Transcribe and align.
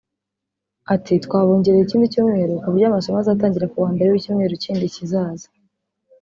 Ati 0.93 1.13
“twabongereye 1.25 1.83
ikindi 1.85 2.11
cyumweru 2.13 2.53
ku 2.61 2.67
buryo 2.71 2.85
amasomo 2.87 3.17
azatangira 3.19 3.69
ku 3.71 3.77
wa 3.83 3.89
mbere 3.95 4.09
w’icyumweru 4.09 4.55
kindi 4.63 4.85
kizaza 4.95 5.47